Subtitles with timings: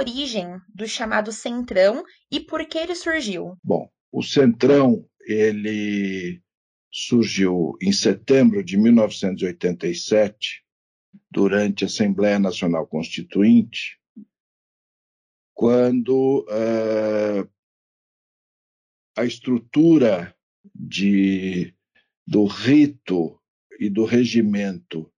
[0.00, 3.56] origem do chamado Centrão e por que ele surgiu?
[3.62, 6.42] Bom, o Centrão ele
[6.90, 10.64] surgiu em setembro de 1987,
[11.30, 13.98] durante a Assembleia Nacional Constituinte,
[15.54, 17.48] quando uh,
[19.16, 20.34] a estrutura
[20.74, 21.74] de,
[22.26, 23.38] do rito
[23.78, 25.12] e do regimento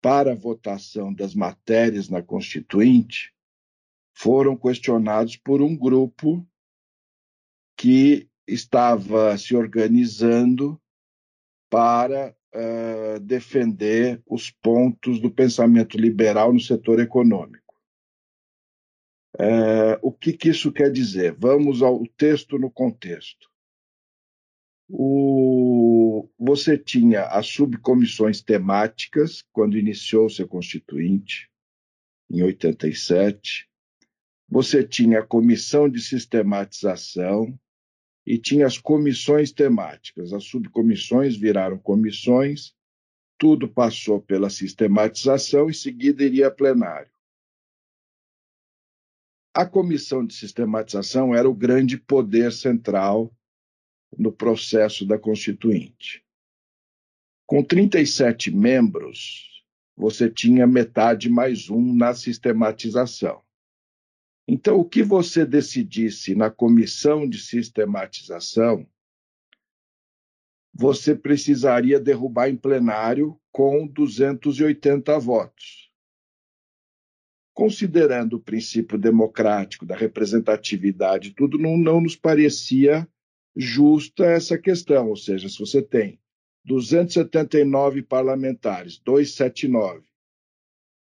[0.00, 3.32] para a votação das matérias na Constituinte
[4.18, 6.44] foram questionados por um grupo
[7.76, 10.80] que estava se organizando
[11.70, 17.80] para uh, defender os pontos do pensamento liberal no setor econômico.
[19.36, 21.36] Uh, o que, que, isso quer dizer?
[21.38, 23.48] Vamos ao texto no contexto.
[24.88, 31.48] O, você tinha as subcomissões temáticas, quando iniciou-se a Constituinte,
[32.28, 33.67] em 87.
[34.48, 37.58] Você tinha a comissão de sistematização,
[38.28, 40.34] e tinha as comissões temáticas.
[40.34, 42.74] As subcomissões viraram comissões,
[43.38, 47.10] tudo passou pela sistematização, em seguida iria a plenário.
[49.54, 53.34] A comissão de sistematização era o grande poder central
[54.16, 56.22] no processo da Constituinte.
[57.46, 59.64] Com 37 membros,
[59.96, 63.42] você tinha metade mais um na sistematização.
[64.50, 68.88] Então, o que você decidisse na comissão de sistematização,
[70.72, 75.92] você precisaria derrubar em plenário com 280 votos.
[77.52, 83.06] Considerando o princípio democrático da representatividade, tudo não, não nos parecia
[83.54, 85.10] justa essa questão.
[85.10, 86.18] Ou seja, se você tem
[86.64, 90.07] 279 parlamentares, 279,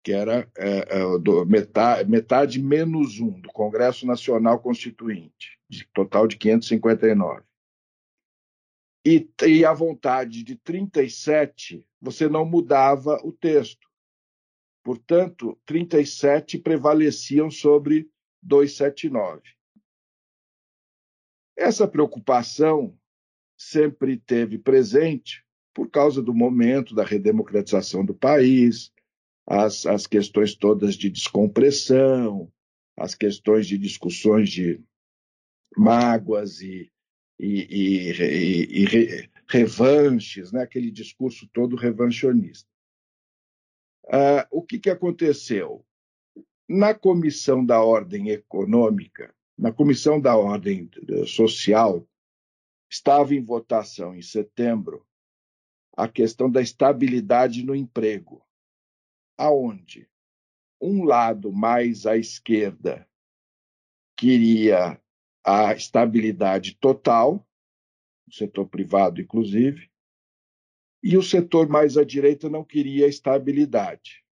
[0.03, 6.37] que era é, é, metade, metade, menos um do Congresso Nacional Constituinte, de total de
[6.37, 7.43] 559.
[9.05, 13.87] E, e a vontade de 37, você não mudava o texto.
[14.83, 18.09] Portanto, 37 prevaleciam sobre
[18.41, 19.41] 279.
[21.55, 22.97] Essa preocupação
[23.55, 28.91] sempre teve presente por causa do momento da redemocratização do país,
[29.51, 32.49] as, as questões todas de descompressão,
[32.97, 34.81] as questões de discussões de
[35.75, 36.89] mágoas e,
[37.37, 40.63] e, e, e revanches, né?
[40.63, 42.69] aquele discurso todo revanchonista.
[44.05, 45.85] Uh, o que, que aconteceu?
[46.67, 50.89] Na Comissão da Ordem Econômica, na Comissão da Ordem
[51.27, 52.07] Social,
[52.89, 55.05] estava em votação em setembro
[55.97, 58.41] a questão da estabilidade no emprego
[59.41, 60.07] aonde
[60.79, 63.09] um lado mais à esquerda
[64.15, 65.01] queria
[65.43, 67.43] a estabilidade total,
[68.27, 69.89] o setor privado inclusive,
[71.01, 74.23] e o setor mais à direita não queria estabilidade.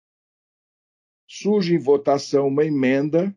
[1.27, 3.35] Surge em votação uma emenda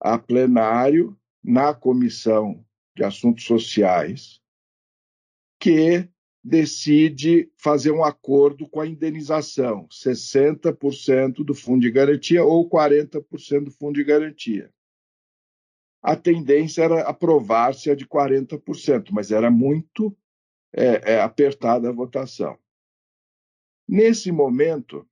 [0.00, 4.40] a plenário na Comissão de Assuntos Sociais
[5.58, 6.08] que
[6.42, 13.70] decide fazer um acordo com a indenização, 60% do fundo de garantia ou 40% do
[13.70, 14.72] fundo de garantia.
[16.02, 20.16] A tendência era aprovar-se a de 40%, mas era muito
[20.72, 22.58] é, é, apertada a votação.
[23.86, 25.08] Nesse momento,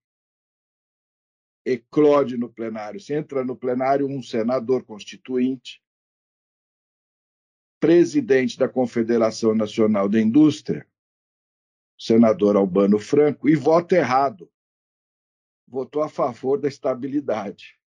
[1.65, 5.81] eclode no plenário, se entra no plenário um senador constituinte,
[7.79, 10.87] presidente da Confederação Nacional da Indústria,
[12.00, 14.50] senador Albano Franco, e vota errado.
[15.69, 17.78] Votou a favor da estabilidade.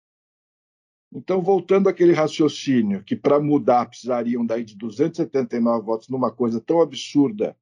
[1.12, 6.80] Então, voltando àquele raciocínio que para mudar precisariam daí de 279 votos numa coisa tão
[6.80, 7.58] absurda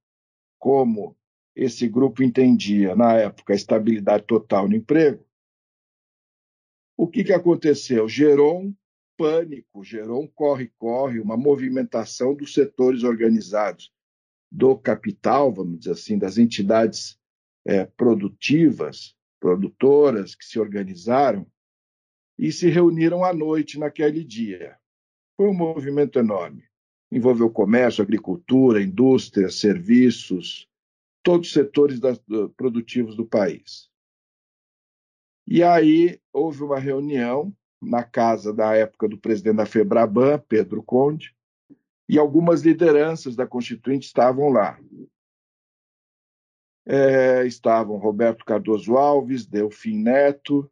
[0.59, 1.17] como
[1.55, 5.25] esse grupo entendia na época a estabilidade total no emprego,
[6.97, 8.07] o que, que aconteceu?
[8.07, 8.75] Gerou um
[9.17, 13.91] pânico, gerou um corre-corre, uma movimentação dos setores organizados
[14.51, 17.17] do capital, vamos dizer assim, das entidades
[17.65, 21.47] é, produtivas, produtoras que se organizaram
[22.37, 24.77] e se reuniram à noite naquele dia.
[25.37, 26.63] Foi um movimento enorme.
[27.11, 30.67] Envolveu comércio, agricultura, indústria, serviços,
[31.23, 33.89] todos os setores da, do, produtivos do país.
[35.47, 41.35] E aí houve uma reunião na casa da época do presidente da Febraban, Pedro Conde,
[42.11, 44.77] e algumas lideranças da Constituinte estavam lá.
[46.85, 50.69] É, estavam Roberto Cardoso Alves, Delfim Neto,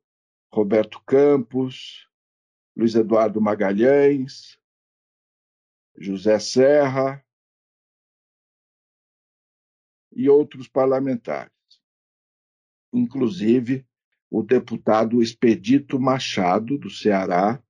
[0.51, 2.09] Roberto Campos,
[2.75, 4.59] Luiz Eduardo Magalhães,
[5.97, 7.25] José Serra
[10.11, 11.53] e outros parlamentares,
[12.91, 13.87] inclusive
[14.29, 17.63] o deputado Expedito Machado, do Ceará,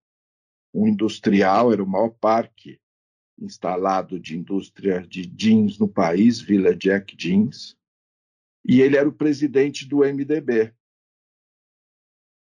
[0.74, 2.82] um industrial, era o maior parque
[3.42, 7.78] instalado de indústria de jeans no país, Vila Jack Jeans,
[8.66, 10.74] e ele era o presidente do MDB.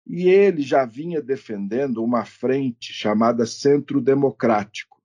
[0.07, 5.01] E ele já vinha defendendo uma frente chamada Centro Democrático.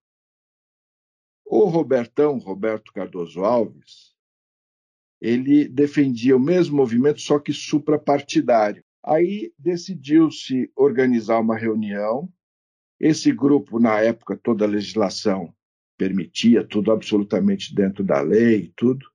[1.45, 4.15] O Robertão, Roberto Cardoso Alves,
[5.21, 8.83] ele defendia o mesmo movimento, só que suprapartidário.
[9.03, 12.31] Aí decidiu-se organizar uma reunião.
[12.99, 15.55] Esse grupo, na época, toda a legislação
[15.97, 19.05] permitia, tudo absolutamente dentro da lei e tudo.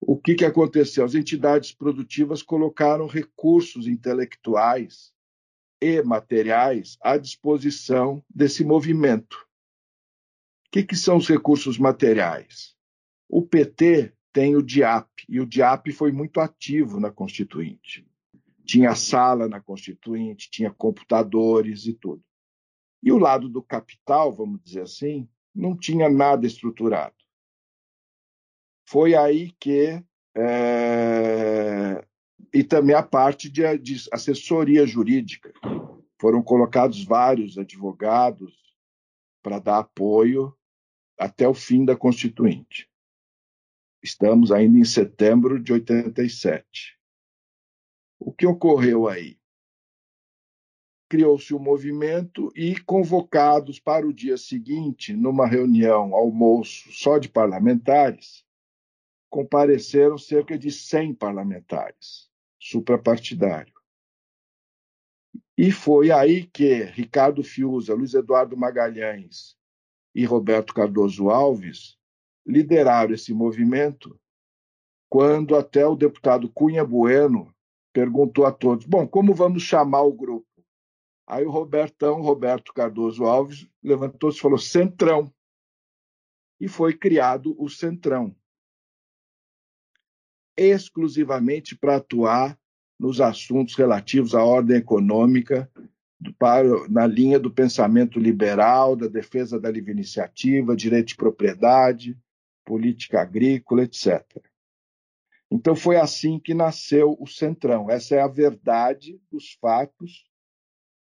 [0.00, 1.04] O que, que aconteceu?
[1.04, 5.12] As entidades produtivas colocaram recursos intelectuais
[5.80, 9.34] e materiais à disposição desse movimento.
[10.66, 12.74] O que, que são os recursos materiais?
[13.28, 18.06] O PT tem o DIAP, e o DIAP foi muito ativo na Constituinte.
[18.64, 22.22] Tinha sala na Constituinte, tinha computadores e tudo.
[23.02, 27.14] E o lado do capital, vamos dizer assim, não tinha nada estruturado.
[28.88, 30.02] Foi aí que.
[30.36, 32.04] É,
[32.52, 35.52] e também a parte de, de assessoria jurídica.
[36.20, 38.52] Foram colocados vários advogados
[39.42, 40.56] para dar apoio
[41.18, 42.90] até o fim da Constituinte.
[44.02, 46.98] Estamos ainda em setembro de 87.
[48.18, 49.38] O que ocorreu aí?
[51.14, 58.44] Criou-se um movimento e convocados para o dia seguinte, numa reunião, almoço só de parlamentares,
[59.30, 62.28] compareceram cerca de 100 parlamentares,
[62.58, 63.72] suprapartidário.
[65.56, 69.56] E foi aí que Ricardo Fiuza, Luiz Eduardo Magalhães
[70.12, 71.96] e Roberto Cardoso Alves
[72.44, 74.18] lideraram esse movimento,
[75.08, 77.54] quando até o deputado Cunha Bueno
[77.92, 80.53] perguntou a todos: bom, como vamos chamar o grupo?
[81.26, 85.32] Aí o Robertão, Roberto Cardoso Alves, levantou-se e falou: Centrão.
[86.60, 88.34] E foi criado o Centrão,
[90.56, 92.58] exclusivamente para atuar
[92.98, 95.70] nos assuntos relativos à ordem econômica,
[96.38, 102.16] para, na linha do pensamento liberal, da defesa da livre iniciativa, direito de propriedade,
[102.64, 104.24] política agrícola, etc.
[105.50, 107.90] Então foi assim que nasceu o Centrão.
[107.90, 110.24] Essa é a verdade dos fatos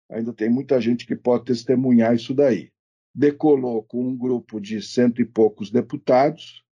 [0.09, 2.73] ainda tem muita gente que pode testemunhar isso daí.
[3.15, 6.65] Decolou com um grupo de cento e poucos deputados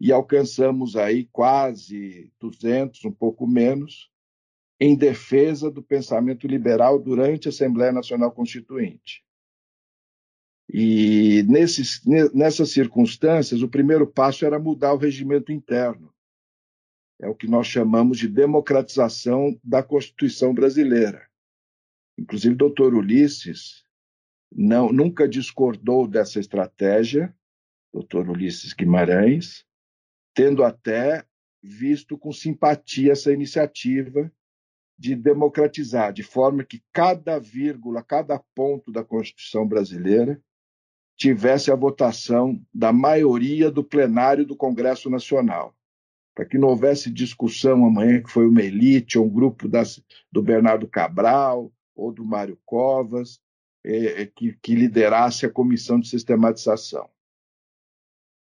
[0.00, 4.10] e alcançamos aí quase 200, um pouco menos,
[4.80, 9.22] em defesa do pensamento liberal durante a Assembleia Nacional Constituinte.
[10.72, 12.00] E nesses,
[12.32, 16.10] nessas circunstâncias, o primeiro passo era mudar o regimento interno.
[17.20, 21.29] É o que nós chamamos de democratização da Constituição brasileira.
[22.20, 23.82] Inclusive, o doutor Ulisses
[24.52, 27.34] não, nunca discordou dessa estratégia,
[27.90, 29.64] doutor Ulisses Guimarães,
[30.34, 31.24] tendo até
[31.62, 34.30] visto com simpatia essa iniciativa
[34.98, 40.40] de democratizar, de forma que cada vírgula, cada ponto da Constituição brasileira
[41.16, 45.74] tivesse a votação da maioria do plenário do Congresso Nacional,
[46.34, 50.42] para que não houvesse discussão amanhã que foi uma elite ou um grupo das, do
[50.42, 53.40] Bernardo Cabral ou do Mário Covas,
[53.84, 57.08] é, é, que, que liderasse a comissão de sistematização.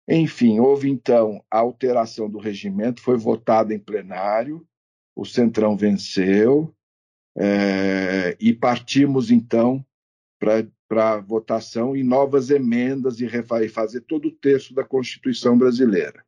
[0.08, 4.66] Enfim, houve então a alteração do regimento, foi votada em plenário,
[5.16, 6.74] o Centrão venceu,
[7.36, 9.86] é, e partimos então
[10.40, 16.26] para a votação em novas emendas e, e fazer todo o texto da Constituição brasileira.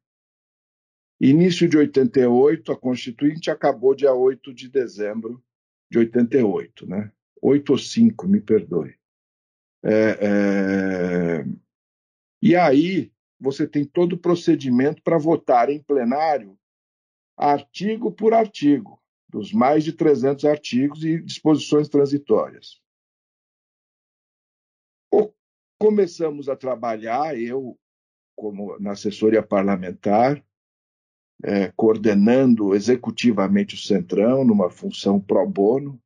[1.21, 5.43] Início de 88, a Constituinte acabou dia 8 de dezembro
[5.91, 7.11] de 88, né?
[7.41, 8.95] 8 ou 5, me perdoe.
[9.83, 11.45] É, é...
[12.41, 16.57] E aí você tem todo o procedimento para votar em plenário,
[17.37, 22.81] artigo por artigo, dos mais de 300 artigos e disposições transitórias.
[25.79, 27.79] Começamos a trabalhar, eu,
[28.35, 30.43] como na assessoria parlamentar,
[31.41, 35.97] é, coordenando executivamente o Centrão, numa função pro bono,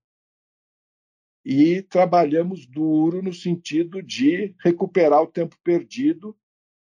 [1.45, 6.37] e trabalhamos duro no sentido de recuperar o tempo perdido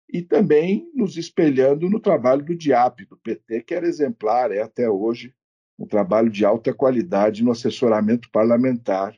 [0.07, 4.89] e também nos espelhando no trabalho do DIAP, do PT, que era exemplar, é até
[4.89, 5.33] hoje
[5.79, 9.17] um trabalho de alta qualidade no assessoramento parlamentar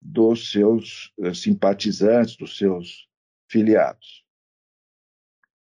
[0.00, 3.08] dos seus eh, simpatizantes, dos seus
[3.50, 4.24] filiados.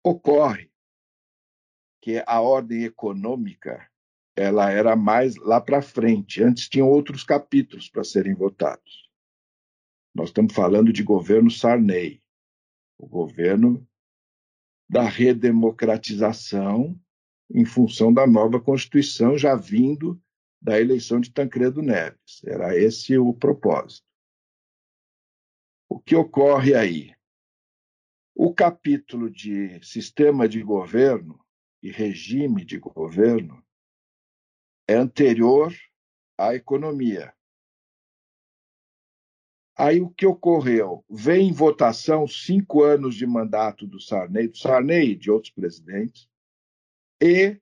[0.04, 0.72] Ocorre
[2.02, 3.91] que a ordem econômica
[4.36, 6.44] ela era mais lá para frente.
[6.44, 9.10] Antes tinham outros capítulos para serem votados.
[10.14, 12.22] Nós estamos falando de governo Sarney,
[12.98, 13.88] o governo
[14.90, 17.00] da redemocratização
[17.50, 20.22] em função da nova Constituição já vindo
[20.62, 22.44] da eleição de Tancredo Neves.
[22.46, 24.06] Era esse o propósito.
[25.90, 27.14] O que ocorre aí?
[28.36, 31.40] O capítulo de sistema de governo
[31.82, 33.62] e regime de governo
[34.88, 35.74] é anterior
[36.38, 37.34] à economia.
[39.78, 41.04] Aí o que ocorreu?
[41.10, 46.30] Vem em votação cinco anos de mandato do Sarney, do Sarney e de outros presidentes,
[47.22, 47.60] e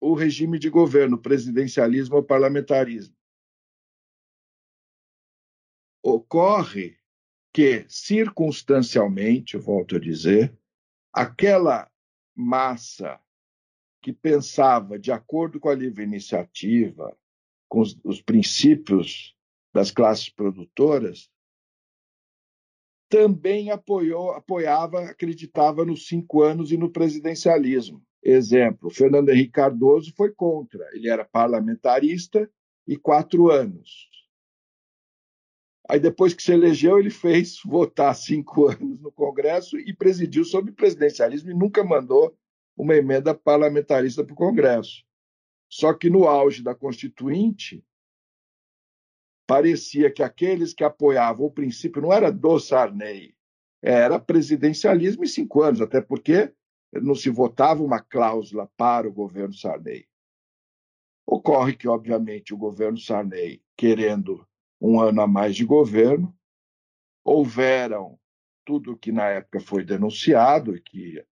[0.00, 3.14] o regime de governo, presidencialismo ou parlamentarismo.
[6.02, 6.98] Ocorre
[7.52, 10.56] que, circunstancialmente, volto a dizer,
[11.12, 11.90] aquela
[12.34, 13.20] massa
[14.00, 17.16] que pensava de acordo com a livre iniciativa,
[17.68, 19.36] com os, os princípios
[19.72, 21.30] das classes produtoras,
[23.08, 28.02] também apoiou, apoiava, acreditava nos cinco anos e no presidencialismo.
[28.22, 30.88] Exemplo, Fernando Henrique Cardoso foi contra.
[30.92, 32.48] Ele era parlamentarista
[32.86, 34.08] e quatro anos.
[35.88, 40.72] Aí, depois que se elegeu, ele fez votar cinco anos no Congresso e presidiu sobre
[40.72, 42.36] presidencialismo e nunca mandou
[42.80, 45.04] uma emenda parlamentarista para o Congresso.
[45.68, 47.84] Só que no auge da Constituinte,
[49.46, 53.34] parecia que aqueles que apoiavam o princípio não era do Sarney,
[53.82, 56.52] era presidencialismo em cinco anos, até porque
[56.92, 60.08] não se votava uma cláusula para o governo Sarney.
[61.26, 64.46] Ocorre que, obviamente, o governo Sarney, querendo
[64.80, 66.36] um ano a mais de governo,
[67.22, 68.18] houveram
[68.64, 71.24] tudo o que na época foi denunciado, e que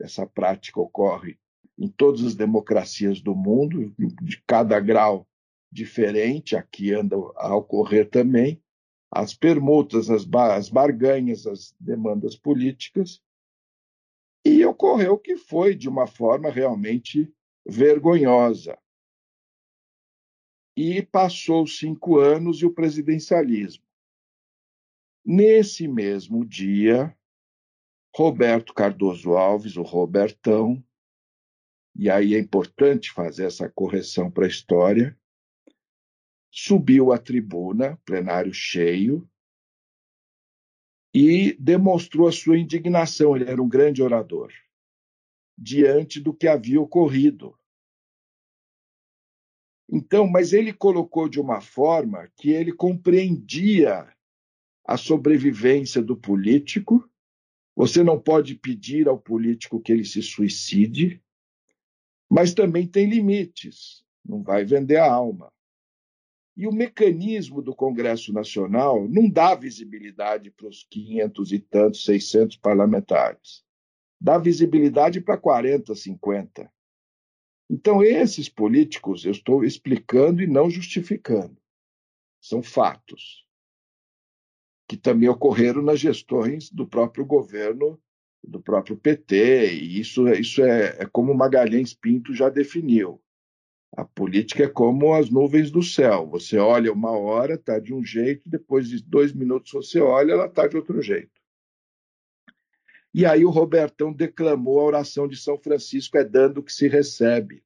[0.00, 1.38] essa prática ocorre
[1.78, 5.26] em todas as democracias do mundo, de cada grau
[5.70, 8.62] diferente, aqui anda a ocorrer também,
[9.10, 13.20] as permutas, as, as barganhas, as demandas políticas,
[14.44, 17.32] e ocorreu que foi de uma forma realmente
[17.66, 18.78] vergonhosa.
[20.76, 23.84] E passou cinco anos e o presidencialismo.
[25.24, 27.16] Nesse mesmo dia,
[28.16, 30.84] Roberto Cardoso Alves, o Robertão,
[31.96, 35.18] e aí é importante fazer essa correção para a história,
[36.50, 39.28] subiu à tribuna, plenário cheio,
[41.12, 43.36] e demonstrou a sua indignação.
[43.36, 44.52] Ele era um grande orador
[45.56, 47.58] diante do que havia ocorrido.
[49.88, 54.12] Então, mas ele colocou de uma forma que ele compreendia
[54.84, 57.08] a sobrevivência do político.
[57.76, 61.22] Você não pode pedir ao político que ele se suicide,
[62.30, 64.04] mas também tem limites.
[64.24, 65.52] Não vai vender a alma.
[66.56, 72.56] E o mecanismo do Congresso Nacional não dá visibilidade para os 500 e tantos, 600
[72.58, 73.64] parlamentares.
[74.20, 76.72] Dá visibilidade para 40, 50.
[77.68, 81.60] Então, esses políticos, eu estou explicando e não justificando.
[82.40, 83.43] São fatos
[84.94, 88.00] que também ocorreram nas gestões do próprio governo,
[88.46, 93.20] do próprio PT, e isso, isso é, é como Magalhães Pinto já definiu.
[93.96, 96.28] A política é como as nuvens do céu.
[96.28, 100.46] Você olha uma hora, está de um jeito, depois de dois minutos você olha, ela
[100.46, 101.32] está de outro jeito.
[103.12, 107.64] E aí o Robertão declamou a oração de São Francisco, é dando que se recebe.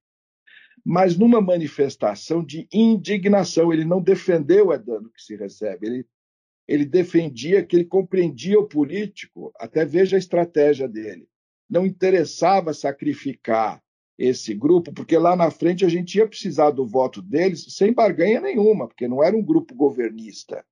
[0.85, 6.07] Mas numa manifestação de indignação, ele não defendeu é dando que se recebe, ele,
[6.69, 11.27] ele defendia que ele compreendia o político, até veja a estratégia dele.
[11.69, 13.83] Não interessava sacrificar
[14.19, 18.41] esse grupo, porque lá na frente a gente ia precisar do voto deles sem barganha
[18.41, 20.65] nenhuma, porque não era um grupo governista.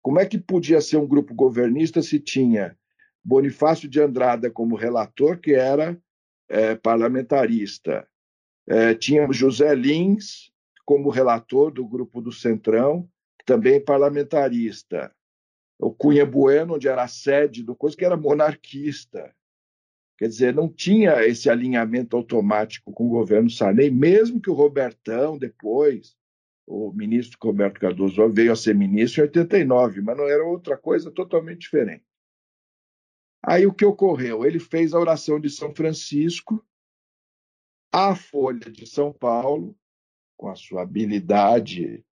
[0.00, 2.76] Como é que podia ser um grupo governista se tinha
[3.24, 6.00] Bonifácio de Andrada como relator, que era
[6.48, 8.06] é, parlamentarista,
[8.66, 10.50] é, tínhamos José Lins
[10.84, 13.08] como relator do grupo do Centrão,
[13.50, 15.12] também parlamentarista,
[15.76, 19.34] o Cunha Bueno, onde era a sede do coisa, que era monarquista.
[20.16, 25.36] Quer dizer, não tinha esse alinhamento automático com o governo Sarney, mesmo que o Robertão,
[25.36, 26.16] depois,
[26.64, 31.10] o ministro Roberto Cardoso veio a ser ministro em 89, mas não era outra coisa
[31.10, 32.04] totalmente diferente.
[33.44, 34.46] Aí o que ocorreu?
[34.46, 36.64] Ele fez a oração de São Francisco,
[37.92, 39.76] a Folha de São Paulo,
[40.36, 42.04] com a sua habilidade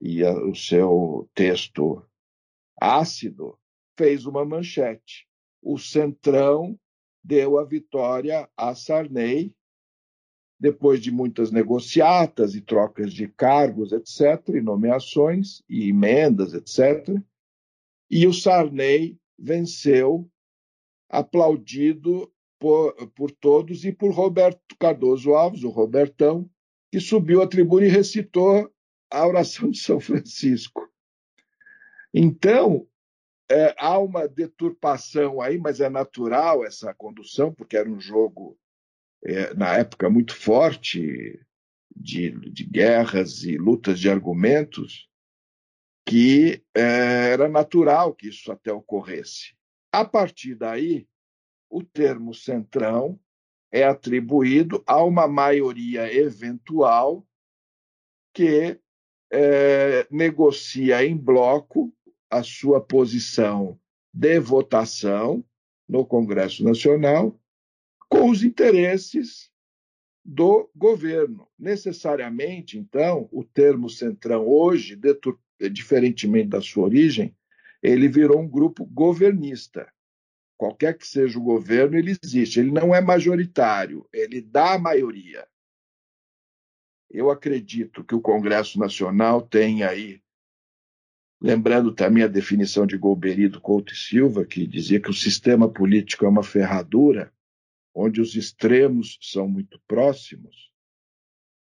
[0.00, 2.04] e a, o seu texto
[2.80, 3.58] ácido,
[3.96, 5.28] fez uma manchete.
[5.62, 6.78] O Centrão
[7.22, 9.54] deu a vitória a Sarney,
[10.58, 17.14] depois de muitas negociatas e trocas de cargos, etc., e nomeações e emendas, etc.,
[18.10, 20.28] e o Sarney venceu,
[21.08, 26.48] aplaudido por, por todos e por Roberto Cardoso Alves, o Robertão,
[26.90, 28.70] que subiu à tribuna e recitou
[29.10, 30.88] a oração de São Francisco.
[32.12, 32.86] Então,
[33.50, 38.56] é, há uma deturpação aí, mas é natural essa condução, porque era um jogo,
[39.24, 41.44] é, na época, muito forte
[41.94, 45.08] de, de, guerras e lutas de argumentos,
[46.06, 49.54] que é, era natural que isso até ocorresse.
[49.92, 51.08] A partir daí,
[51.68, 53.18] o termo centrão
[53.72, 57.26] é atribuído a uma maioria eventual
[58.32, 58.80] que
[59.30, 61.92] é, negocia em bloco
[62.28, 63.78] a sua posição
[64.12, 65.44] de votação
[65.88, 67.38] no Congresso Nacional
[68.08, 69.50] com os interesses
[70.24, 71.48] do governo.
[71.58, 74.98] Necessariamente, então, o termo centrão hoje,
[75.72, 77.34] diferentemente da sua origem,
[77.82, 79.90] ele virou um grupo governista
[80.60, 82.60] qualquer que seja o governo, ele existe.
[82.60, 85.46] Ele não é majoritário, ele dá a maioria.
[87.10, 90.22] Eu acredito que o Congresso Nacional tem aí,
[91.40, 95.68] lembrando também a definição de Golbery do Couto e Silva, que dizia que o sistema
[95.68, 97.32] político é uma ferradura,
[97.94, 100.70] onde os extremos são muito próximos.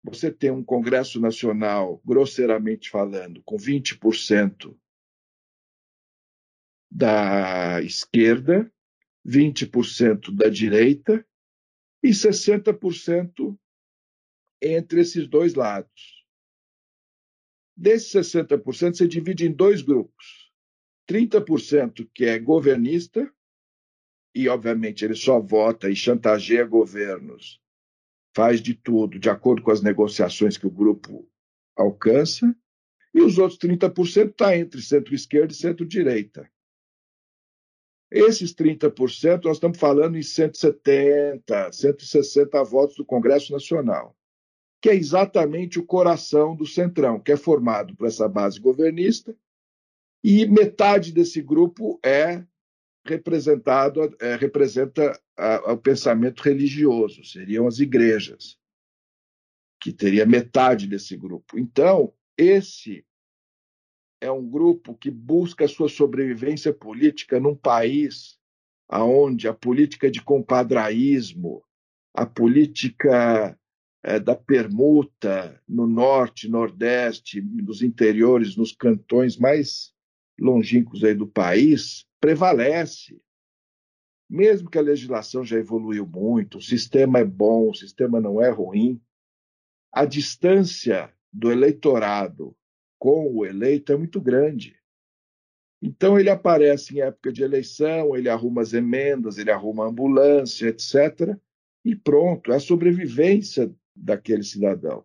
[0.03, 4.75] Você tem um Congresso Nacional, grosseiramente falando, com 20%
[6.89, 8.71] da esquerda
[9.25, 11.25] 20% da direita
[12.01, 13.57] e 60%
[14.63, 16.25] entre esses dois lados.
[17.75, 20.51] Desses 60%, você divide em dois grupos.
[21.09, 23.29] 30% que é governista,
[24.33, 27.61] e obviamente ele só vota e chantageia governos,
[28.33, 31.29] faz de tudo de acordo com as negociações que o grupo
[31.75, 32.55] alcança,
[33.13, 36.49] e os outros 30% está entre centro-esquerda e centro-direita.
[38.09, 44.15] Esses 30%, nós estamos falando em 170, 160 votos do Congresso Nacional,
[44.83, 49.33] que é exatamente o coração do Centrão, que é formado por essa base governista,
[50.21, 52.45] e metade desse grupo é
[53.05, 55.17] representado, é, representa
[55.67, 58.59] o pensamento religioso, seriam as igrejas,
[59.79, 61.57] que teria metade desse grupo.
[61.57, 63.05] Então, esse
[64.19, 68.37] é um grupo que busca sua sobrevivência política num país
[68.89, 71.63] aonde a política de compadraísmo,
[72.13, 73.57] a política
[74.03, 79.93] é, da permuta no norte, nordeste, nos interiores, nos cantões mais
[80.37, 83.21] longínquos aí do país, prevalece.
[84.29, 88.49] Mesmo que a legislação já evoluiu muito, o sistema é bom, o sistema não é
[88.49, 89.01] ruim,
[89.91, 92.55] a distância do eleitorado
[92.99, 94.75] com o eleito é muito grande.
[95.81, 100.67] Então ele aparece em época de eleição, ele arruma as emendas, ele arruma a ambulância,
[100.67, 101.37] etc.
[101.85, 105.03] E pronto, é a sobrevivência daquele cidadão.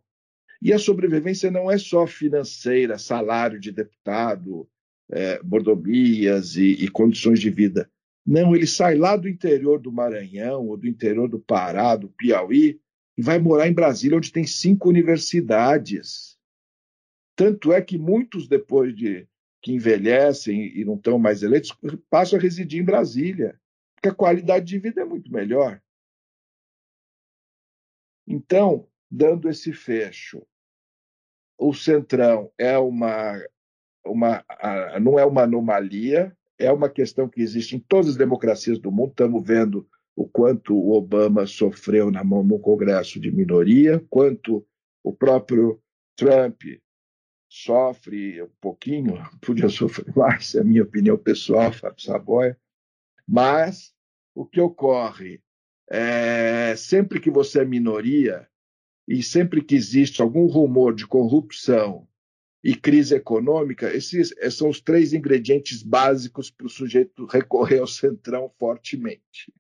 [0.61, 4.69] E a sobrevivência não é só financeira, salário de deputado,
[5.11, 7.91] é, mordomias e, e condições de vida.
[8.27, 12.81] Não, ele sai lá do interior do Maranhão ou do interior do Pará, do Piauí,
[13.17, 16.37] e vai morar em Brasília, onde tem cinco universidades.
[17.35, 19.27] Tanto é que muitos, depois de
[19.63, 21.77] que envelhecem e não estão mais eleitos,
[22.11, 23.59] passam a residir em Brasília,
[23.95, 25.81] porque a qualidade de vida é muito melhor.
[28.29, 30.47] Então, dando esse fecho,
[31.59, 33.43] o Centrão é uma,
[34.05, 34.45] uma
[35.01, 39.11] não é uma anomalia, é uma questão que existe em todas as democracias do mundo.
[39.11, 44.67] Estamos vendo o quanto o Obama sofreu na mão no Congresso de minoria, quanto
[45.03, 45.81] o próprio
[46.15, 46.63] Trump
[47.49, 52.59] sofre um pouquinho, podia sofrer mais, é a minha opinião pessoal, Fábio Saboia,
[53.27, 53.95] mas
[54.35, 55.41] o que ocorre
[55.91, 58.49] é sempre que você é minoria
[59.07, 62.07] e sempre que existe algum rumor de corrupção
[62.63, 68.53] e crise econômica, esses são os três ingredientes básicos para o sujeito recorrer ao centrão
[68.59, 69.53] fortemente,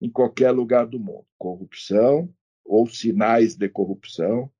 [0.00, 2.32] em qualquer lugar do mundo: corrupção
[2.64, 4.52] ou sinais de corrupção,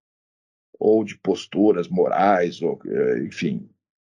[0.78, 3.68] ou de posturas morais, ou, eh, enfim,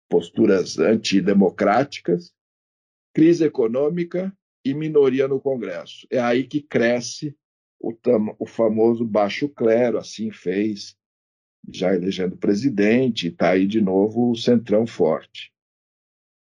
[0.09, 2.33] posturas antidemocráticas,
[3.13, 6.07] crise econômica e minoria no Congresso.
[6.09, 7.35] É aí que cresce
[7.79, 7.93] o,
[8.39, 10.97] o famoso baixo clero, assim fez
[11.69, 15.53] já elegendo presidente, está aí de novo o centrão forte.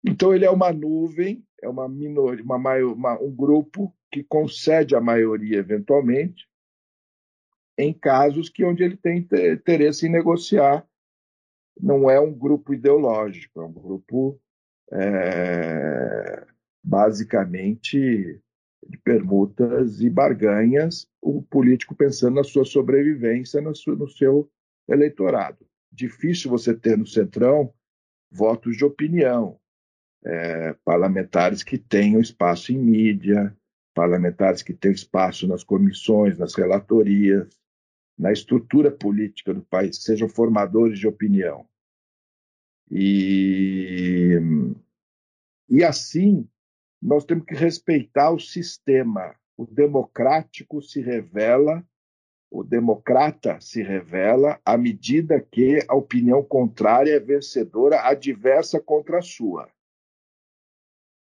[0.05, 5.01] Então ele é uma nuvem, é uma minoria, uma, uma, um grupo que concede a
[5.01, 6.49] maioria eventualmente,
[7.77, 10.87] em casos que onde ele tem interesse em negociar.
[11.81, 14.40] Não é um grupo ideológico, é um grupo
[14.93, 16.43] é,
[16.85, 18.38] basicamente
[18.87, 24.51] de permutas e barganhas, o político pensando na sua sobrevivência, no seu, no seu
[24.87, 25.66] eleitorado.
[25.90, 27.73] Difícil você ter no Centrão
[28.31, 29.59] votos de opinião,
[30.23, 33.57] é, parlamentares que tenham espaço em mídia,
[33.94, 37.49] parlamentares que tenham espaço nas comissões, nas relatorias,
[38.18, 41.66] na estrutura política do país, sejam formadores de opinião.
[42.90, 44.38] E,
[45.68, 46.47] e assim,
[47.05, 49.38] nós temos que respeitar o sistema.
[49.59, 51.87] O democrático se revela,
[52.51, 59.23] o democrata se revela à medida que a opinião contrária é vencedora, adversa contra a
[59.23, 59.71] sua.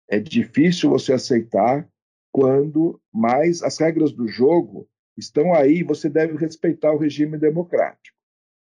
[0.09, 1.87] É difícil você aceitar
[2.31, 8.17] quando mais as regras do jogo estão aí, você deve respeitar o regime democrático.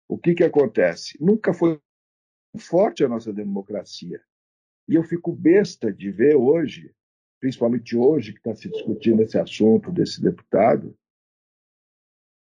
[0.08, 1.18] O que, que acontece?
[1.20, 1.82] Nunca foi
[2.60, 4.22] forte a nossa democracia.
[4.92, 6.94] E eu fico besta de ver hoje,
[7.40, 10.94] principalmente hoje que está se discutindo esse assunto desse deputado,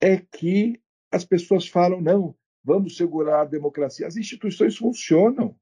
[0.02, 0.82] é que
[1.12, 4.08] as pessoas falam, não, vamos segurar a democracia.
[4.08, 5.56] As instituições funcionam.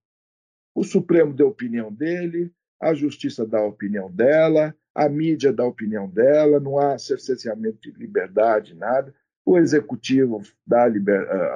[0.74, 5.68] O Supremo deu opinião dele, a Justiça dá a opinião dela, a mídia dá a
[5.68, 9.14] opinião dela, não há cerceamento de liberdade, nada.
[9.46, 10.86] O Executivo dá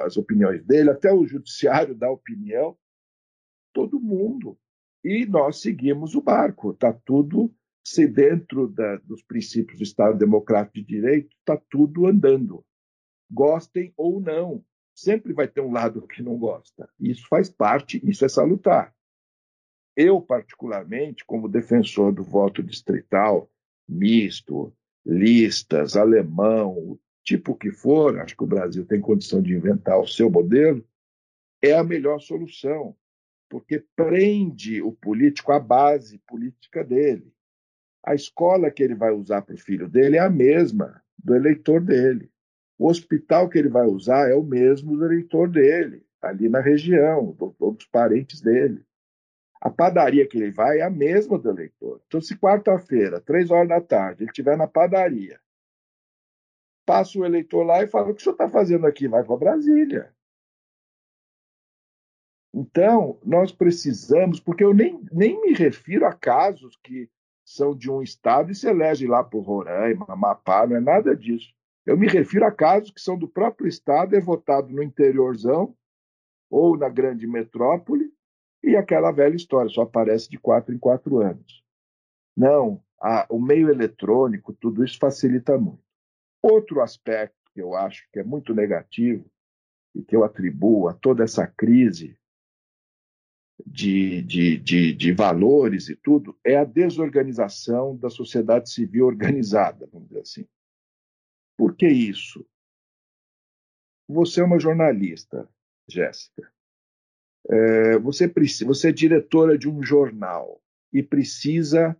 [0.04, 2.76] as opiniões dele, até o Judiciário dá opinião.
[3.72, 4.58] Todo mundo
[5.04, 6.70] e nós seguimos o barco.
[6.70, 7.52] Está tudo,
[7.84, 12.64] se dentro da, dos princípios do Estado Democrático de Direito, está tudo andando.
[13.30, 14.64] Gostem ou não.
[14.94, 16.88] Sempre vai ter um lado que não gosta.
[17.00, 18.94] Isso faz parte, isso é salutar.
[19.96, 23.50] Eu, particularmente, como defensor do voto distrital,
[23.88, 29.98] misto, listas, alemão, o tipo que for, acho que o Brasil tem condição de inventar
[29.98, 30.86] o seu modelo,
[31.60, 32.96] é a melhor solução
[33.52, 37.30] porque prende o político à base política dele.
[38.02, 41.82] A escola que ele vai usar para o filho dele é a mesma do eleitor
[41.82, 42.32] dele.
[42.78, 47.36] O hospital que ele vai usar é o mesmo do eleitor dele, ali na região,
[47.60, 48.86] dos parentes dele.
[49.60, 52.00] A padaria que ele vai é a mesma do eleitor.
[52.06, 55.38] Então, se quarta-feira, três horas da tarde, ele estiver na padaria,
[56.86, 59.06] passa o eleitor lá e fala: O que o senhor está fazendo aqui?
[59.06, 60.10] Vai para Brasília.
[62.54, 67.08] Então, nós precisamos, porque eu nem, nem me refiro a casos que
[67.44, 71.52] são de um estado e se elege lá por Roraima, Amapá, não é nada disso.
[71.84, 75.74] Eu me refiro a casos que são do próprio estado, é votado no interiorzão
[76.50, 78.12] ou na grande metrópole,
[78.62, 81.64] e aquela velha história, só aparece de quatro em quatro anos.
[82.36, 85.82] Não, a, o meio eletrônico, tudo isso facilita muito.
[86.40, 89.24] Outro aspecto que eu acho que é muito negativo
[89.94, 92.16] e que eu atribuo a toda essa crise
[93.66, 100.08] de, de, de, de, valores e tudo, é a desorganização da sociedade civil organizada, vamos
[100.08, 100.48] dizer assim.
[101.56, 102.46] Por que isso?
[104.08, 105.48] Você é uma jornalista,
[105.88, 106.50] Jéssica.
[107.50, 108.32] É, você,
[108.64, 110.60] você é diretora de um jornal
[110.92, 111.96] e precisa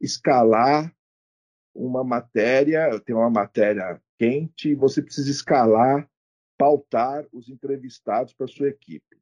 [0.00, 0.94] escalar
[1.74, 6.08] uma matéria, tem uma matéria quente, você precisa escalar,
[6.58, 9.19] pautar os entrevistados para sua equipe.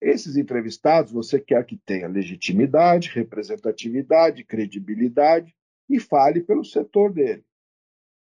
[0.00, 5.54] Esses entrevistados você quer que tenha legitimidade, representatividade, credibilidade
[5.88, 7.44] e fale pelo setor dele.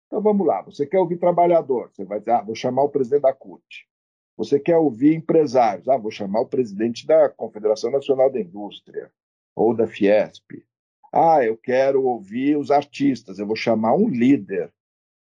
[0.08, 3.22] Então vamos lá, você quer ouvir trabalhador, você vai dizer, ah, vou chamar o presidente
[3.22, 3.88] da CUT.
[4.36, 9.12] Você quer ouvir empresários, ah, vou chamar o presidente da Confederação Nacional da Indústria
[9.56, 10.66] ou da Fiesp.
[11.14, 14.74] Ah, eu quero ouvir os artistas, eu vou chamar um líder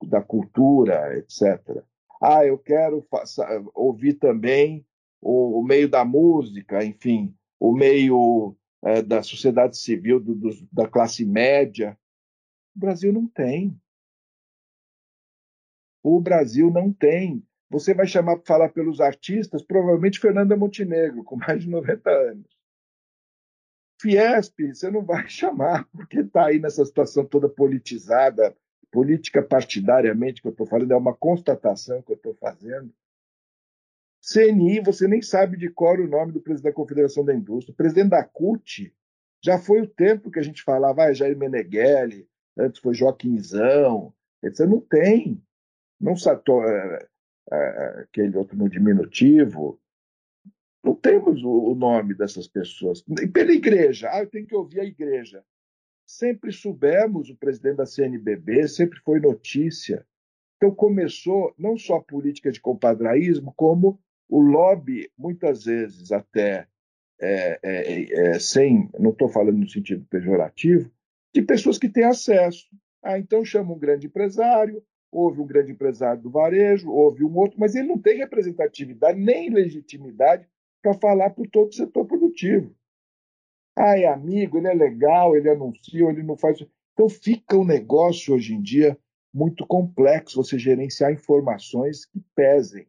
[0.03, 1.81] da cultura, etc.
[2.21, 3.05] Ah, eu quero
[3.73, 4.85] ouvir também
[5.23, 10.87] o, o meio da música, enfim, o meio é, da sociedade civil, do, do, da
[10.87, 11.97] classe média.
[12.75, 13.79] O Brasil não tem.
[16.03, 17.41] O Brasil não tem.
[17.69, 22.57] Você vai chamar para falar pelos artistas, provavelmente Fernanda Montenegro, com mais de 90 anos.
[24.01, 28.55] Fiesp, você não vai chamar, porque está aí nessa situação toda politizada,
[28.91, 32.93] política partidariamente que eu estou falando, é uma constatação que eu estou fazendo.
[34.23, 37.73] CNI, você nem sabe de cor o nome do presidente da Confederação da Indústria.
[37.73, 38.95] O presidente da CUT
[39.43, 42.25] já foi o tempo que a gente falava, ah, Jair Meneghelli,
[42.57, 44.65] antes foi Joaquimzão, etc.
[44.65, 45.43] Não tem.
[45.99, 46.41] Não sabe,
[48.01, 49.77] aquele outro no diminutivo.
[50.81, 53.03] Não temos o nome dessas pessoas.
[53.21, 55.43] E pela igreja, ah, eu tenho que ouvir a igreja.
[56.05, 60.05] Sempre soubemos, o presidente da CNBB sempre foi notícia.
[60.55, 66.67] Então começou não só a política de compadraísmo, como o lobby, muitas vezes até
[67.21, 70.91] é, é, é, sem, não estou falando no sentido pejorativo,
[71.33, 72.67] de pessoas que têm acesso.
[73.01, 77.59] Ah, então chama um grande empresário, houve um grande empresário do varejo, houve um outro,
[77.59, 80.47] mas ele não tem representatividade nem legitimidade
[80.81, 82.75] para falar por todo o setor produtivo.
[83.75, 86.59] Ah, é amigo, ele é legal, ele anuncia, ele não faz.
[86.93, 88.97] Então fica um negócio hoje em dia
[89.33, 92.87] muito complexo você gerenciar informações que pesem.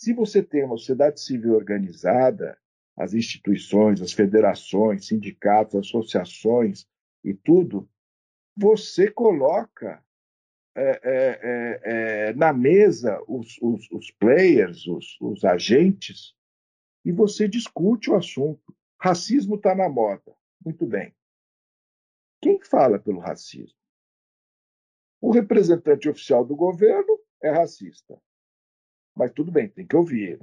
[0.00, 2.58] Se você tem uma sociedade civil organizada,
[2.96, 6.88] as instituições, as federações, sindicatos, associações
[7.22, 7.86] e tudo,
[8.56, 10.02] você coloca
[10.74, 16.34] é, é, é, é, na mesa os, os, os players, os, os, agentes,
[17.04, 18.74] e você discute o assunto.
[18.98, 20.34] Racismo está na moda.
[20.64, 21.14] Muito bem.
[22.40, 23.78] Quem fala pelo racismo?
[25.20, 28.18] O representante oficial do governo é racista.
[29.20, 30.38] Mas tudo bem, tem que ouvir.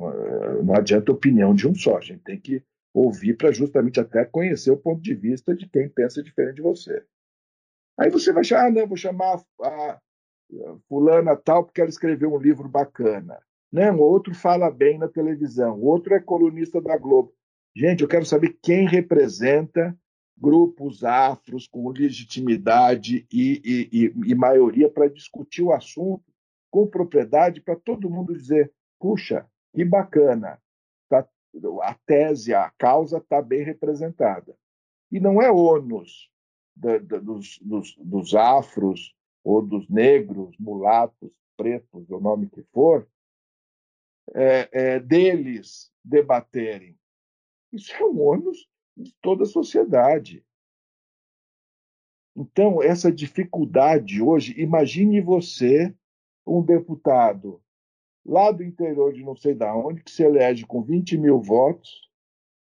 [0.64, 1.98] Não adianta a opinião de um só.
[1.98, 2.64] A gente tem que
[2.94, 7.04] ouvir para justamente até conhecer o ponto de vista de quem pensa diferente de você.
[8.00, 10.00] Aí você vai chamar, ah, não, vou chamar a,
[10.88, 13.40] fulana tal porque ela escreveu um livro bacana.
[13.72, 17.34] Não, outro fala bem na televisão, outro é colunista da Globo.
[17.76, 19.98] Gente, eu quero saber quem representa
[20.38, 26.32] grupos afros com legitimidade e, e, e, e maioria para discutir o assunto
[26.78, 30.62] com propriedade para todo mundo dizer: puxa, que bacana,
[31.10, 31.28] tá,
[31.82, 34.56] a tese, a causa está bem representada.
[35.12, 36.30] E não é ônus
[36.76, 43.10] dos, dos, dos afros ou dos negros, mulatos, pretos, o nome que for,
[44.36, 46.96] é, é, deles debaterem.
[47.74, 50.46] Isso é um ônus de toda a sociedade.
[52.36, 55.96] Então, essa dificuldade hoje, imagine você,
[56.48, 57.62] um deputado
[58.26, 62.10] lá do interior de não sei da onde, que se elege com 20 mil votos,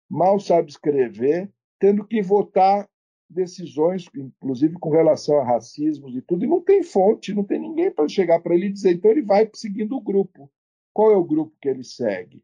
[0.10, 2.90] mal sabe escrever, tendo que votar
[3.30, 7.92] decisões, inclusive com relação a racismos e tudo, e não tem fonte, não tem ninguém
[7.92, 8.94] para chegar para ele e dizer.
[8.94, 10.50] Então ele vai seguindo o grupo.
[10.94, 12.44] Qual é o grupo que ele segue?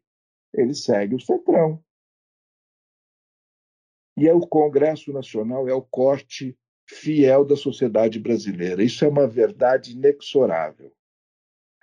[0.52, 1.82] Ele segue o Centrão.
[4.16, 8.82] E é o Congresso Nacional, é o corte fiel da sociedade brasileira.
[8.82, 10.92] Isso é uma verdade inexorável.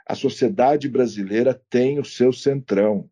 [0.05, 3.09] A sociedade brasileira tem o seu centrão.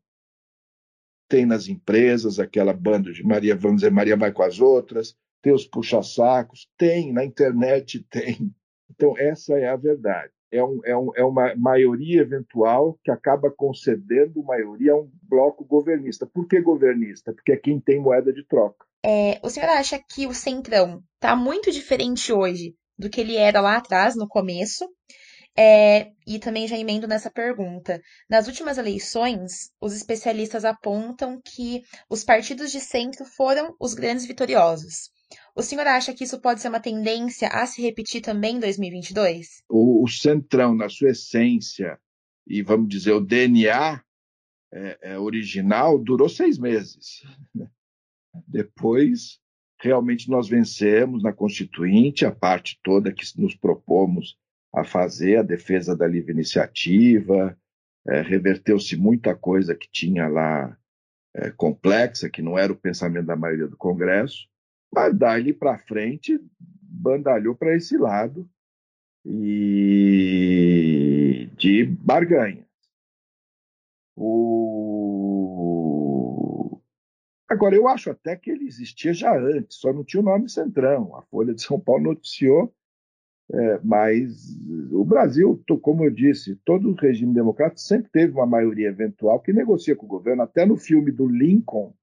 [1.28, 5.54] Tem nas empresas aquela banda de Maria, vamos dizer, Maria vai com as outras, tem
[5.54, 8.54] os puxa-sacos, tem, na internet tem.
[8.90, 10.32] Então, essa é a verdade.
[10.52, 15.64] É, um, é, um, é uma maioria eventual que acaba concedendo maioria a um bloco
[15.64, 16.26] governista.
[16.26, 17.32] Por que governista?
[17.32, 18.86] Porque é quem tem moeda de troca.
[19.06, 23.62] É, o senhor acha que o Centrão está muito diferente hoje do que ele era
[23.62, 24.90] lá atrás, no começo?
[25.62, 28.02] É, e também já emendo nessa pergunta.
[28.30, 35.12] Nas últimas eleições, os especialistas apontam que os partidos de centro foram os grandes vitoriosos.
[35.54, 39.62] O senhor acha que isso pode ser uma tendência a se repetir também em 2022?
[39.68, 42.00] O, o centrão, na sua essência,
[42.48, 44.02] e vamos dizer, o DNA
[44.72, 47.22] é, é, original, durou seis meses.
[48.48, 49.42] Depois,
[49.78, 54.39] realmente, nós vencemos na Constituinte a parte toda que nos propomos
[54.74, 57.58] a fazer, a defesa da livre iniciativa,
[58.08, 60.78] é, reverteu-se muita coisa que tinha lá
[61.36, 64.48] é, complexa, que não era o pensamento da maioria do Congresso,
[64.94, 68.50] mas dali para frente bandalhou para esse lado
[69.26, 69.80] e
[71.58, 72.66] de barganha.
[74.16, 75.00] O...
[77.48, 81.16] Agora, eu acho até que ele existia já antes, só não tinha o nome Centrão.
[81.16, 82.74] A Folha de São Paulo noticiou,
[83.52, 84.56] é, mas
[84.92, 89.96] o Brasil, como eu disse, todo regime democrático sempre teve uma maioria eventual que negocia
[89.96, 90.44] com o governo.
[90.44, 91.94] Até no filme do Lincoln,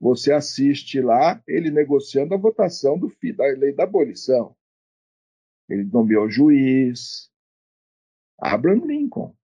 [0.00, 4.56] você assiste lá ele negociando a votação do, da lei da abolição.
[5.68, 7.30] Ele nomeou juiz,
[8.38, 9.34] Abraham Lincoln.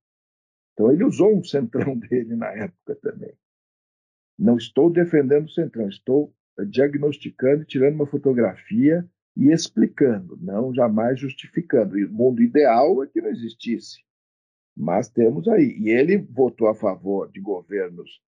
[0.72, 3.34] Então ele usou um centrão dele na época também.
[4.38, 6.34] Não estou defendendo o centrão, estou
[6.70, 11.98] diagnosticando, tirando uma fotografia e explicando, não jamais justificando.
[11.98, 13.98] E o mundo ideal é que não existisse.
[14.76, 15.76] Mas temos aí.
[15.78, 18.20] E ele votou a favor de governos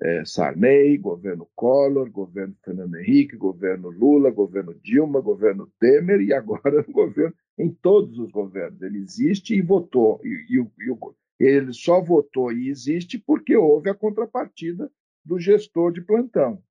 [0.00, 6.80] é, Sarney, governo Collor, governo Fernando Henrique, governo Lula, governo Dilma, governo Temer e agora
[6.88, 8.80] o governo em todos os governos.
[8.82, 10.20] Ele existe e votou.
[10.24, 14.90] E, e, e, Ele só votou e existe porque houve a contrapartida
[15.24, 16.62] do gestor de plantão.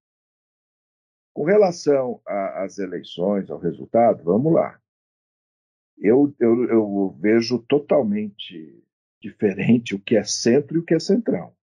[1.34, 4.80] Com relação às eleições, ao resultado, vamos lá.
[5.98, 8.84] Eu, eu, eu vejo totalmente
[9.22, 11.56] diferente o que é centro e o que é central.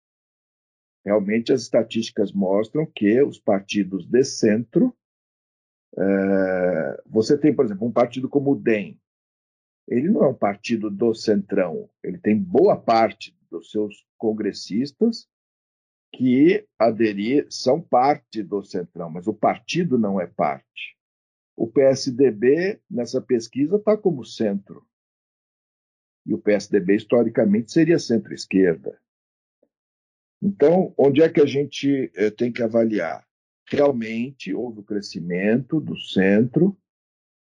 [1.04, 4.94] Realmente, as estatísticas mostram que os partidos de centro.
[5.98, 9.00] É, você tem, por exemplo, um partido como o DEM.
[9.88, 11.88] Ele não é um partido do centrão.
[12.02, 15.28] Ele tem boa parte dos seus congressistas
[16.12, 20.96] que aderir são parte do Centrão, mas o partido não é parte.
[21.56, 24.86] O PSDB, nessa pesquisa, está como centro.
[26.26, 29.00] E o PSDB, historicamente, seria centro-esquerda.
[30.42, 33.26] Então, onde é que a gente eh, tem que avaliar?
[33.68, 36.76] Realmente houve o crescimento do centro,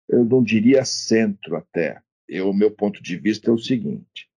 [0.08, 2.00] eu não diria centro até.
[2.44, 4.30] O meu ponto de vista é o seguinte: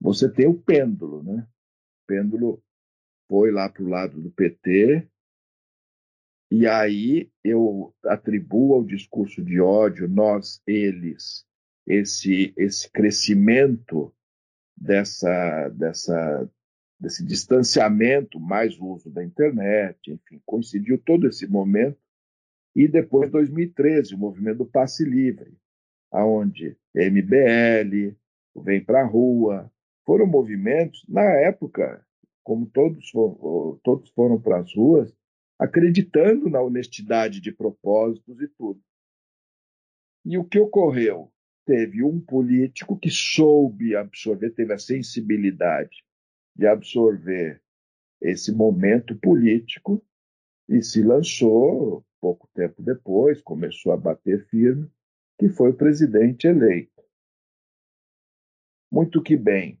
[0.00, 1.46] você tem o pêndulo, né?
[2.02, 2.62] O pêndulo
[3.28, 5.06] foi lá para o lado do PT,
[6.50, 11.46] e aí eu atribuo ao discurso de ódio, nós, eles,
[11.86, 14.14] esse, esse crescimento
[14.74, 16.50] dessa, dessa,
[16.98, 21.98] desse distanciamento, mais uso da internet, enfim, coincidiu todo esse momento.
[22.74, 25.54] E depois, 2013, o movimento do passe livre,
[26.10, 28.16] aonde MBL,
[28.62, 29.70] Vem para a Rua,
[30.04, 32.04] foram movimentos, na época,
[32.48, 33.12] como todos,
[33.84, 35.14] todos foram para as ruas,
[35.58, 38.80] acreditando na honestidade de propósitos e tudo.
[40.24, 41.30] E o que ocorreu?
[41.66, 46.02] Teve um político que soube absorver, teve a sensibilidade
[46.56, 47.62] de absorver
[48.18, 50.02] esse momento político
[50.70, 54.90] e se lançou pouco tempo depois, começou a bater firme,
[55.38, 57.04] que foi o presidente eleito.
[58.90, 59.78] Muito que bem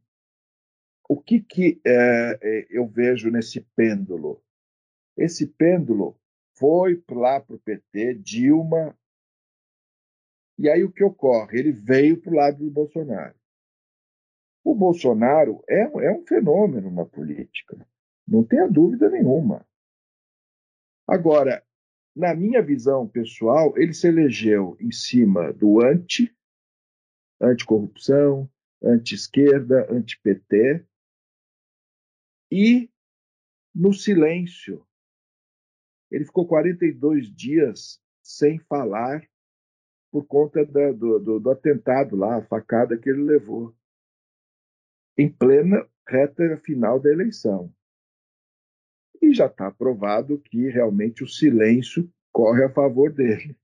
[1.08, 4.42] o que, que é, é, eu vejo nesse pêndulo?
[5.16, 6.16] Esse pêndulo
[6.54, 8.96] foi lá para o PT, Dilma,
[10.58, 11.58] e aí o que ocorre?
[11.58, 13.34] Ele veio para o lado do Bolsonaro.
[14.64, 17.86] O Bolsonaro é, é um fenômeno na política,
[18.26, 19.66] não tenha dúvida nenhuma.
[21.06, 21.64] Agora,
[22.14, 26.36] na minha visão pessoal, ele se elegeu em cima do anti,
[27.40, 28.50] anticorrupção,
[28.82, 30.84] anti-esquerda, anti-PT,
[32.50, 32.90] e
[33.74, 34.86] no silêncio.
[36.10, 39.26] Ele ficou 42 dias sem falar
[40.10, 43.76] por conta da, do, do, do, atentado lá, a facada que ele levou,
[45.16, 47.72] em plena reta final da eleição.
[49.20, 53.56] E já está provado que realmente o silêncio corre a favor dele.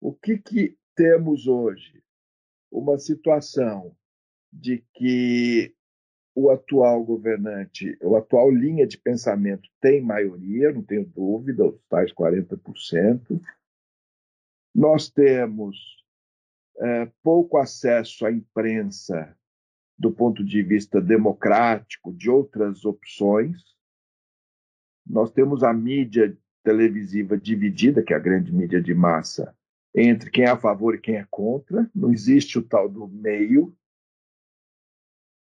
[0.00, 2.02] O que, que temos hoje?
[2.70, 3.96] Uma situação
[4.52, 5.76] de que
[6.38, 12.12] o atual governante, a atual linha de pensamento tem maioria, não tenho dúvida, os tais
[12.12, 13.40] 40%.
[14.72, 15.76] Nós temos
[16.78, 19.36] é, pouco acesso à imprensa
[19.98, 23.56] do ponto de vista democrático, de outras opções.
[25.04, 29.56] Nós temos a mídia televisiva dividida, que é a grande mídia de massa,
[29.92, 31.90] entre quem é a favor e quem é contra.
[31.92, 33.76] Não existe o tal do meio.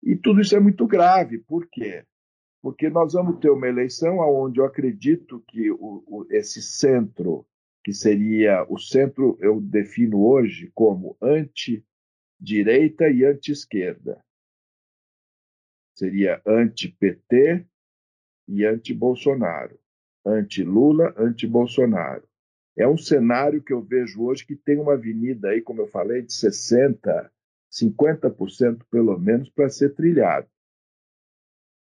[0.02, 1.40] E tudo isso é muito grave.
[1.40, 2.06] Por quê?
[2.62, 7.46] Porque nós vamos ter uma eleição onde eu acredito que o, o, esse centro,
[7.84, 14.24] que seria o centro, eu defino hoje como anti-direita e anti-esquerda.
[15.96, 17.66] Seria anti-PT
[18.48, 19.80] e anti-Bolsonaro.
[20.26, 22.28] Anti-Lula, anti-Bolsonaro.
[22.78, 26.22] É um cenário que eu vejo hoje que tem uma avenida aí, como eu falei,
[26.22, 27.32] de 60
[27.72, 30.48] 50% pelo menos para ser trilhado.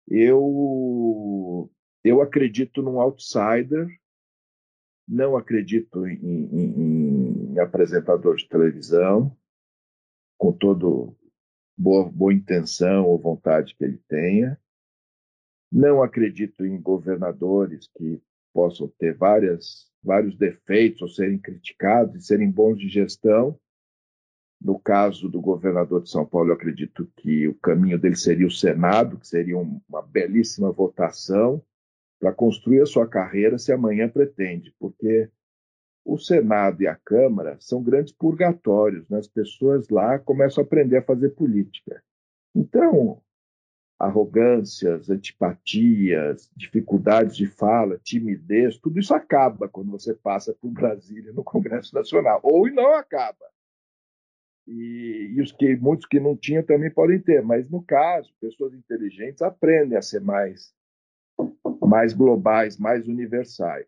[0.09, 1.71] Eu,
[2.05, 3.89] eu acredito num outsider,
[5.07, 9.37] não acredito em, em, em apresentador de televisão,
[10.39, 11.17] com todo
[11.77, 14.59] boa, boa intenção ou vontade que ele tenha.
[15.71, 18.23] Não acredito em governadores que
[18.53, 23.59] possam ter várias, vários defeitos ou serem criticados e serem bons de gestão,
[24.67, 28.51] no caso do governador de São Paulo, eu acredito que o caminho dele seria o
[28.51, 31.63] Senado, que seria uma belíssima votação
[32.19, 35.31] para construir a sua carreira se amanhã pretende, porque
[36.05, 39.19] o Senado e a Câmara são grandes purgatórios, né?
[39.19, 42.03] as pessoas lá começam a aprender a fazer política.
[42.53, 43.23] Então,
[43.97, 51.45] arrogâncias, antipatias, dificuldades de fala, timidez, tudo isso acaba quando você passa por Brasília no
[51.45, 53.47] Congresso Nacional, ou não acaba.
[54.67, 58.75] E, e os que muitos que não tinham também podem ter, mas no caso, pessoas
[58.75, 60.75] inteligentes aprendem a ser mais
[61.87, 63.87] mais globais, mais universais.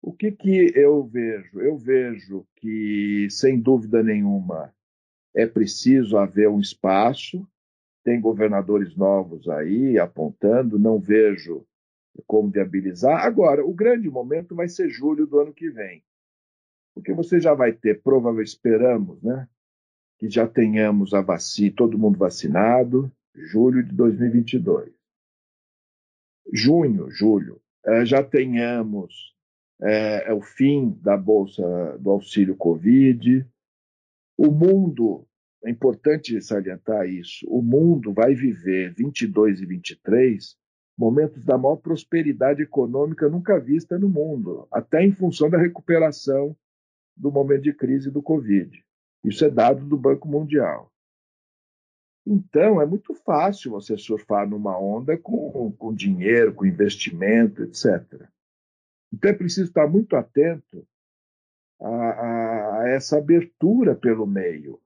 [0.00, 1.60] O que, que eu vejo?
[1.60, 4.74] Eu vejo que, sem dúvida nenhuma,
[5.34, 7.46] é preciso haver um espaço.
[8.04, 11.64] Tem governadores novos aí apontando, não vejo
[12.26, 13.24] como viabilizar.
[13.24, 16.02] Agora, o grande momento vai ser julho do ano que vem,
[16.94, 19.48] porque você já vai ter, provavelmente esperamos, né,
[20.18, 24.92] que já tenhamos a vacina, todo mundo vacinado, julho de 2022.
[26.52, 29.32] Junho, julho, eh, já tenhamos
[29.82, 31.62] é, é o fim da bolsa
[31.98, 33.44] do auxílio Covid.
[34.38, 35.26] O mundo,
[35.64, 40.56] é importante salientar isso, o mundo vai viver 22 e 23
[40.96, 46.56] momentos da maior prosperidade econômica nunca vista no mundo, até em função da recuperação
[47.16, 48.84] do momento de crise do Covid.
[49.24, 50.90] Isso é dado do Banco Mundial.
[52.26, 58.28] Então, é muito fácil você surfar numa onda com, com dinheiro, com investimento, etc.
[59.12, 60.86] Então é preciso estar muito atento
[61.80, 64.80] a, a essa abertura pelo meio.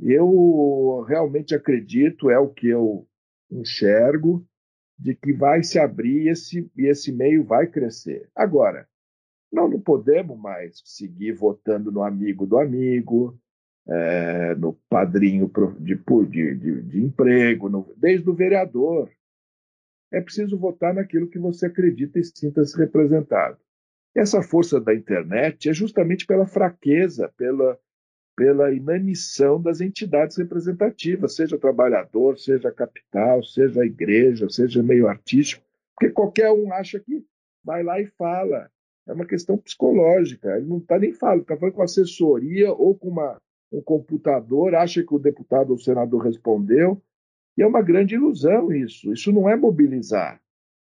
[0.00, 3.06] Eu realmente acredito, é o que eu
[3.50, 4.44] enxergo,
[4.98, 8.28] de que vai se abrir esse, e esse meio vai crescer.
[8.34, 8.88] Agora,
[9.54, 13.38] nós não podemos mais seguir votando no amigo do amigo,
[13.86, 15.50] é, no padrinho
[15.80, 19.10] de, de, de, de emprego, no, desde o vereador
[20.14, 23.58] é preciso votar naquilo que você acredita e sinta-se representado.
[24.14, 27.76] Essa força da internet é justamente pela fraqueza, pela,
[28.36, 35.64] pela inanição das entidades representativas, seja trabalhador, seja capital, seja igreja, seja meio artístico,
[35.96, 37.26] porque qualquer um acha que
[37.64, 38.70] vai lá e fala.
[39.06, 40.56] É uma questão psicológica.
[40.56, 43.40] Ele não está nem falando, está falando com assessoria ou com uma,
[43.72, 47.02] um computador, acha que o deputado ou o senador respondeu,
[47.56, 49.12] e é uma grande ilusão isso.
[49.12, 50.40] Isso não é mobilizar.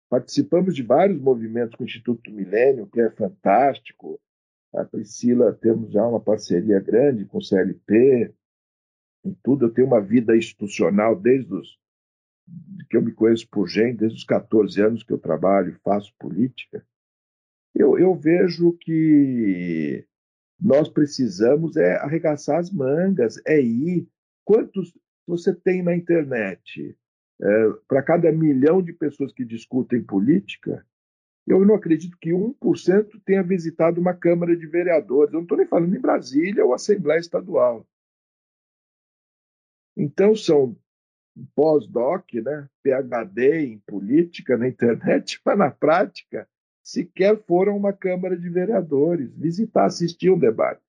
[0.09, 4.21] Participamos de vários movimentos com o Instituto Milênio, que é fantástico.
[4.73, 8.33] A Priscila, temos já uma parceria grande com o CLP.
[9.25, 11.79] Em tudo, eu tenho uma vida institucional desde os
[12.91, 16.15] que eu me conheço por gente, desde os 14 anos que eu trabalho e faço
[16.19, 16.85] política.
[17.75, 20.07] Eu, eu vejo que
[20.61, 24.09] nós precisamos é arregaçar as mangas, é ir.
[24.45, 24.97] Quantos
[25.27, 26.97] você tem na internet,
[27.41, 30.87] é, para cada milhão de pessoas que discutem política,
[31.47, 35.33] eu não acredito que 1% tenha visitado uma Câmara de Vereadores.
[35.33, 37.87] Eu não estou nem falando em Brasília ou Assembleia Estadual.
[39.97, 40.77] Então, são
[41.55, 46.49] pós-doc, né, PhD em política na internet, mas na prática
[46.85, 50.83] sequer foram a uma Câmara de Vereadores visitar, assistir um debate.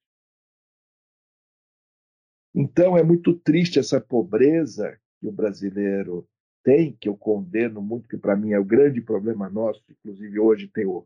[2.53, 6.27] Então é muito triste essa pobreza que o brasileiro
[6.63, 9.83] tem, que eu condeno muito, que para mim é o grande problema nosso.
[9.89, 11.05] Inclusive, hoje tem o,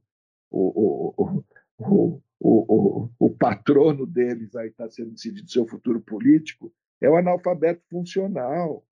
[0.49, 1.43] o,
[1.77, 6.71] o, o, o patrono deles aí está sendo decidido seu futuro político,
[7.01, 8.85] é o analfabeto funcional.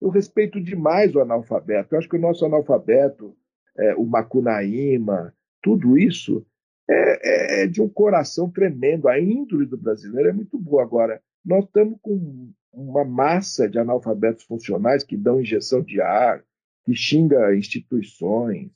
[0.00, 1.94] Eu respeito demais o analfabeto.
[1.94, 3.36] Eu acho que o nosso analfabeto,
[3.78, 6.46] é, o Macunaíma, tudo isso
[6.88, 9.08] é, é, é de um coração tremendo.
[9.08, 10.82] A índole do brasileiro é muito boa.
[10.82, 16.44] Agora, nós estamos com uma massa de analfabetos funcionais que dão injeção de ar,
[16.84, 18.70] que xinga instituições,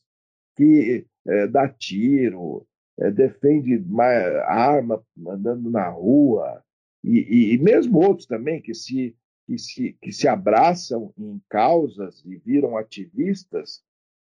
[0.57, 2.67] que é, dá tiro,
[2.99, 3.85] é, defende
[4.47, 6.63] arma andando na rua,
[7.05, 12.23] e, e, e, mesmo outros também que se, que, se, que se abraçam em causas
[12.27, 13.83] e viram ativistas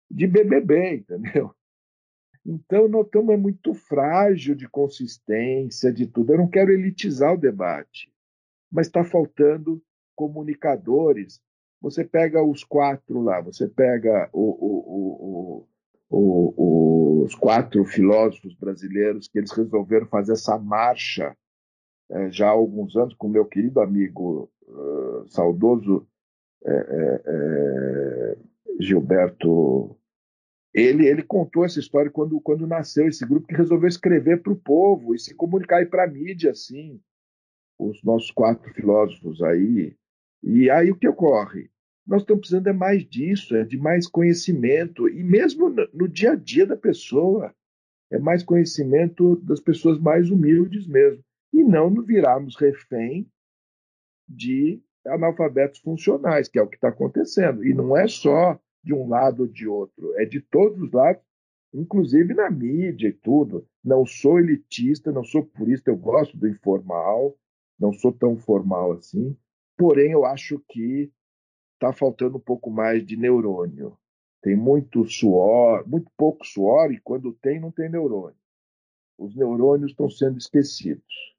[0.10, 1.54] de BBB, entendeu?
[2.46, 6.34] Então, nós estamos é muito frágil de consistência, de tudo.
[6.34, 8.14] Eu não quero elitizar o debate
[8.76, 9.82] mas está faltando
[10.16, 11.42] comunicadores.
[11.82, 15.68] Você pega os quatro lá, você pega o, o,
[16.10, 21.36] o, os quatro filósofos brasileiros que eles resolveram fazer essa marcha
[22.12, 26.06] é, já há alguns anos com meu querido amigo uh, saudoso
[26.66, 28.38] é, é,
[28.80, 29.98] Gilberto.
[30.74, 34.58] Ele, ele contou essa história quando, quando nasceu esse grupo que resolveu escrever para o
[34.58, 37.00] povo e se comunicar para a mídia assim
[37.80, 39.96] os nossos quatro filósofos aí.
[40.44, 41.70] E aí o que ocorre?
[42.06, 46.36] Nós estamos precisando é mais disso, é de mais conhecimento, e mesmo no dia a
[46.36, 47.54] dia da pessoa,
[48.12, 53.28] é mais conhecimento das pessoas mais humildes mesmo, e não virarmos refém
[54.28, 57.66] de analfabetos funcionais, que é o que está acontecendo.
[57.66, 61.24] E não é só de um lado ou de outro, é de todos os lados,
[61.74, 63.68] inclusive na mídia e tudo.
[63.84, 67.36] Não sou elitista, não sou purista, eu gosto do informal,
[67.80, 69.36] não sou tão formal assim,
[69.76, 71.12] porém eu acho que
[71.74, 73.98] está faltando um pouco mais de neurônio.
[74.42, 78.38] Tem muito suor, muito pouco suor, e quando tem, não tem neurônio.
[79.18, 81.35] Os neurônios estão sendo esquecidos.